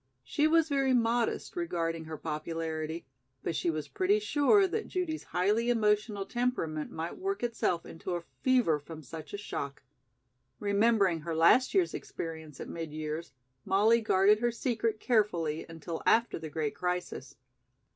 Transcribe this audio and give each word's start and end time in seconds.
She 0.23 0.47
was 0.47 0.67
very 0.67 0.95
modest 0.95 1.55
regarding 1.55 2.05
her 2.05 2.17
popularity, 2.17 3.05
but 3.43 3.55
she 3.55 3.69
was 3.69 3.87
pretty 3.87 4.17
sure 4.19 4.65
that 4.67 4.87
Judy's 4.87 5.25
highly 5.25 5.69
emotional 5.69 6.25
temperament 6.25 6.91
might 6.91 7.19
work 7.19 7.43
itself 7.43 7.85
into 7.85 8.15
a 8.15 8.23
fever 8.41 8.79
from 8.79 9.03
such 9.03 9.31
a 9.31 9.37
shock. 9.37 9.83
Remembering 10.59 11.19
her 11.19 11.35
last 11.35 11.75
year's 11.75 11.93
experience 11.93 12.59
at 12.59 12.67
mid 12.67 12.91
years, 12.91 13.31
Molly 13.63 14.01
guarded 14.01 14.39
her 14.39 14.49
secret 14.49 14.99
carefully 14.99 15.67
until 15.69 16.01
after 16.07 16.39
the 16.39 16.49
great 16.49 16.73
crisis. 16.73 17.35